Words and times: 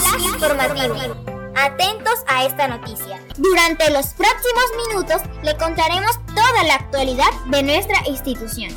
Flash 0.00 0.24
informativo. 0.24 0.96
Atentos 1.54 2.14
a 2.26 2.44
esta 2.44 2.66
noticia. 2.66 3.20
Durante 3.36 3.90
los 3.90 4.06
próximos 4.08 4.88
minutos 4.88 5.22
le 5.44 5.56
contaremos 5.56 6.18
toda 6.26 6.64
la 6.64 6.74
actualidad 6.74 7.30
de 7.46 7.62
nuestra 7.62 7.96
institución. 8.08 8.76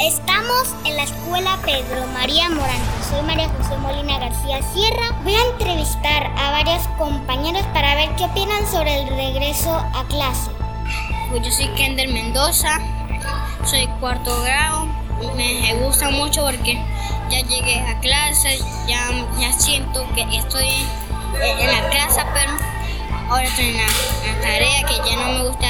Estamos 0.00 0.74
en 0.84 0.96
la 0.96 1.04
escuela 1.04 1.56
Pedro 1.64 2.04
María 2.08 2.48
Morán. 2.48 2.80
Soy 3.08 3.22
María 3.22 3.48
José 3.50 3.76
Molina 3.76 4.18
García 4.18 4.60
Sierra. 4.72 5.20
Voy 5.22 5.34
a 5.34 5.50
entrevistar 5.52 6.26
a 6.36 6.50
varios 6.50 6.84
compañeros 6.98 7.62
para 7.72 7.94
ver 7.94 8.16
qué 8.16 8.24
opinan 8.24 8.66
sobre 8.66 9.02
el 9.02 9.08
regreso 9.08 9.70
a 9.70 10.04
clase. 10.08 10.50
Pues 11.30 11.44
yo 11.44 11.52
soy 11.52 11.68
Kender 11.76 12.08
Mendoza, 12.08 12.80
soy 13.64 13.86
cuarto 14.00 14.42
grado. 14.42 14.86
Me 15.36 15.74
gusta 15.74 16.10
mucho 16.10 16.44
porque 16.44 16.82
ya 17.30 17.40
llegué 17.42 17.78
a 17.80 17.98
clase, 18.00 18.58
ya, 18.86 19.10
ya 19.38 19.52
siento 19.52 20.06
que 20.14 20.22
estoy 20.36 20.68
en 21.40 21.66
la 21.66 21.88
casa, 21.90 22.26
pero 22.34 22.52
ahora 23.28 23.44
estoy 23.44 23.68
en 23.68 23.76
la, 23.76 24.40
tarea 24.40 24.82
que 24.84 24.96
ya 25.08 25.16
no 25.16 25.32
me 25.32 25.48
gusta 25.48 25.68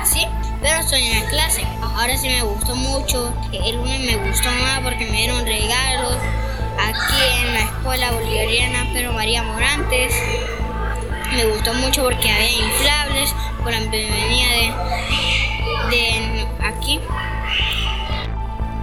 así, 0.00 0.26
pero 0.60 0.80
estoy 0.80 1.02
en 1.02 1.22
la 1.22 1.30
clase. 1.30 1.64
Ahora 1.80 2.16
sí 2.16 2.28
me 2.28 2.42
gustó 2.42 2.74
mucho. 2.74 3.32
El 3.52 3.76
lunes 3.76 4.00
me 4.00 4.16
gustó 4.28 4.50
más 4.50 4.80
porque 4.80 5.04
me 5.04 5.18
dieron 5.18 5.44
regalos 5.44 6.16
aquí 6.78 7.22
en 7.42 7.54
la 7.54 7.60
escuela 7.60 8.10
bolivariana 8.12 8.88
Pero 8.92 9.12
María 9.12 9.42
Morantes. 9.42 10.14
Me 11.32 11.44
gustó 11.46 11.72
mucho 11.74 12.02
porque 12.02 12.30
había 12.30 12.50
inflables 12.50 13.34
por 13.62 13.72
la 13.72 13.80
bienvenida 13.80 14.48
de, 14.50 15.96
de 15.96 16.31
aquí. 16.64 17.00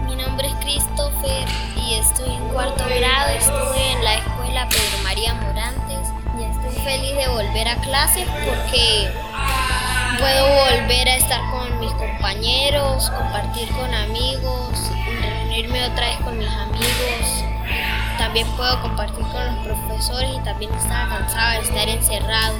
Mi 0.05 0.15
nombre 0.15 0.47
es 0.47 0.53
Christopher 0.55 1.47
y 1.75 1.95
estoy 1.95 2.33
en 2.33 2.49
cuarto 2.49 2.83
grado. 2.85 3.29
Estuve 3.29 3.91
en 3.91 4.03
la 4.03 4.15
escuela 4.15 4.67
Pedro 4.69 5.03
María 5.03 5.33
Morantes 5.35 6.09
y 6.37 6.43
estoy 6.43 6.83
feliz 6.83 7.15
de 7.15 7.27
volver 7.29 7.67
a 7.67 7.75
clase 7.75 8.25
porque 8.45 9.11
puedo 10.19 10.47
volver 10.47 11.09
a 11.09 11.15
estar 11.15 11.41
con 11.51 11.79
mis 11.79 11.91
compañeros, 11.93 13.09
compartir 13.11 13.69
con 13.69 13.93
amigos, 13.93 14.91
reunirme 15.21 15.85
otra 15.85 16.07
vez 16.07 16.17
con 16.21 16.37
mis 16.37 16.49
amigos. 16.49 17.43
También 18.17 18.47
puedo 18.57 18.81
compartir 18.81 19.25
con 19.25 19.45
los 19.45 19.65
profesores 19.65 20.29
y 20.35 20.39
también 20.43 20.73
estaba 20.73 21.17
cansada 21.17 21.53
de 21.53 21.59
estar 21.59 21.87
encerrado. 21.87 22.55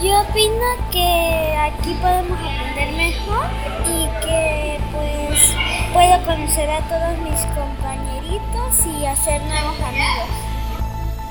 Yo 0.00 0.20
opino 0.20 0.64
que 0.92 1.56
aquí 1.58 1.92
podemos 2.00 2.38
aprender 2.38 2.77
mejor 3.08 3.46
y 3.86 4.26
que 4.26 4.78
pues 4.92 5.54
puedo 5.92 6.22
conocer 6.24 6.70
a 6.70 6.80
todos 6.80 7.18
mis 7.18 7.40
compañeritos 7.56 8.86
y 8.86 9.06
hacer 9.06 9.42
nuevos 9.44 9.80
amigos. 9.80 10.28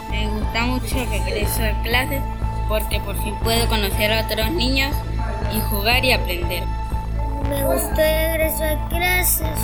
Me 0.09 0.27
gusta 0.27 0.61
mucho 0.65 0.97
el 0.97 1.09
regreso 1.09 1.61
a 1.63 1.81
clases 1.83 2.21
porque 2.67 2.99
por 3.01 3.15
fin 3.23 3.35
puedo 3.43 3.67
conocer 3.67 4.11
a 4.11 4.25
otros 4.25 4.51
niños 4.51 4.95
y 5.55 5.59
jugar 5.69 6.03
y 6.03 6.13
aprender. 6.13 6.63
Me 7.49 7.63
gustó 7.63 7.95
regreso 7.95 8.63
a 8.63 8.89
clases 8.89 9.59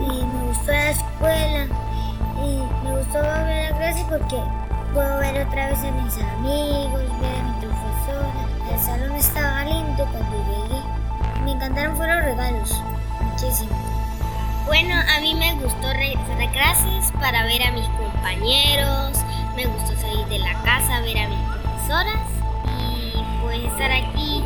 y 0.00 0.24
me 0.24 0.46
gustó 0.48 0.72
la 0.72 0.90
escuela 0.90 1.66
y 2.44 2.84
me 2.84 2.98
gustó 2.98 3.18
volver 3.18 3.72
a 3.72 3.76
clases 3.76 4.04
porque 4.08 4.36
puedo 4.92 5.18
ver 5.20 5.46
otra 5.46 5.68
vez 5.68 5.78
a 5.78 5.90
mis 5.90 6.18
amigos, 6.18 7.02
ver 7.20 7.34
a 7.34 7.42
mi 7.42 7.60
profesora. 7.60 8.72
El 8.72 8.78
salón 8.78 9.16
estaba 9.16 9.64
lindo 9.64 10.06
cuando 10.12 10.68
llegué. 10.68 10.85
Fueron 11.94 12.16
los 12.16 12.24
regalos, 12.26 12.82
muchísimo. 13.22 13.70
Bueno, 14.66 14.94
a 14.94 15.20
mí 15.20 15.34
me 15.34 15.54
gustó 15.54 15.92
regresar 15.92 16.42
a 16.42 16.50
clases 16.50 17.12
para 17.12 17.44
ver 17.44 17.62
a 17.62 17.70
mis 17.70 17.86
compañeros, 17.90 19.18
me 19.54 19.66
gustó 19.66 19.94
salir 20.00 20.26
de 20.26 20.40
la 20.40 20.52
casa, 20.62 21.00
ver 21.00 21.18
a 21.18 21.28
mis 21.28 21.38
profesoras 21.38 22.28
y 22.78 23.42
pues 23.42 23.62
estar 23.62 23.92
aquí 23.92 24.42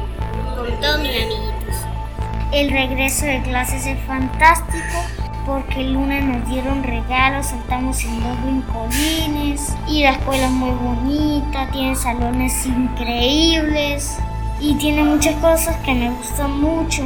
con 0.55 0.81
todos 0.81 1.01
mis 1.01 1.11
amiguitos. 1.11 1.77
El 2.53 2.71
regreso 2.71 3.25
de 3.25 3.43
clases 3.43 3.87
es 3.87 3.99
fantástico 4.07 5.05
porque 5.47 5.81
el 5.81 5.95
lunes 5.95 6.23
nos 6.23 6.49
dieron 6.49 6.83
regalos, 6.83 7.47
saltamos 7.47 8.05
en 8.05 8.23
dos 8.23 8.43
brincolines 8.43 9.75
y 9.89 10.03
la 10.03 10.11
escuela 10.11 10.45
es 10.45 10.53
muy 10.53 10.71
bonita, 10.73 11.69
tiene 11.73 11.97
salones 11.97 12.67
increíbles 12.67 14.19
y 14.61 14.75
tiene 14.75 15.03
muchas 15.03 15.35
cosas 15.37 15.77
que 15.85 15.95
me 15.95 16.11
gustan 16.11 16.61
mucho. 16.61 17.03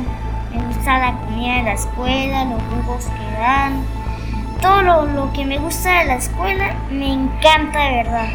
Me 0.53 0.62
gusta 0.66 0.98
la 0.98 1.12
comida 1.19 1.56
de 1.56 1.62
la 1.62 1.72
escuela, 1.72 2.44
los 2.44 2.62
juegos 2.62 3.04
que 3.04 3.41
dan, 3.41 3.84
todo 4.60 4.82
lo, 4.82 5.06
lo 5.06 5.32
que 5.32 5.44
me 5.44 5.59
gusta 5.59 6.00
de 6.00 6.04
la 6.06 6.15
escuela 6.16 6.75
me 6.91 7.12
encanta 7.12 7.81
de 7.81 7.97
verdad. 8.03 8.28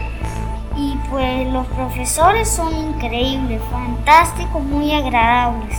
Y 0.75 0.97
pues 1.09 1.47
los 1.47 1.67
profesores 1.67 2.49
son 2.49 2.73
increíbles, 2.75 3.61
fantásticos, 3.71 4.63
muy 4.63 4.93
agradables. 4.93 5.77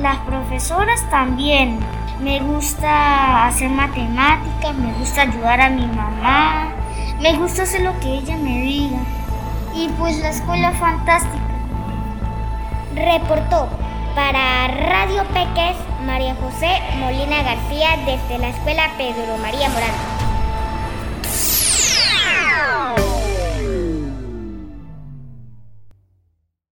Las 0.00 0.18
profesoras 0.18 1.08
también. 1.10 1.78
Me 2.20 2.40
gusta 2.40 3.46
hacer 3.46 3.68
matemáticas, 3.68 4.74
me 4.74 4.90
gusta 4.94 5.22
ayudar 5.22 5.60
a 5.60 5.68
mi 5.68 5.86
mamá, 5.86 6.68
me 7.20 7.36
gusta 7.36 7.64
hacer 7.64 7.82
lo 7.82 7.98
que 8.00 8.14
ella 8.14 8.36
me 8.38 8.62
diga. 8.62 8.98
Y 9.74 9.88
pues 9.98 10.18
la 10.20 10.30
escuela 10.30 10.70
es 10.70 10.78
fantástica. 10.78 11.45
Reportó 12.96 13.68
para 14.14 14.68
Radio 14.68 15.22
Peques 15.34 15.76
María 16.06 16.34
José 16.34 16.80
Molina 16.98 17.42
García 17.42 17.88
desde 18.06 18.38
la 18.38 18.48
escuela 18.48 18.90
Pedro 18.96 19.36
María 19.36 19.68
Morán. 19.68 20.15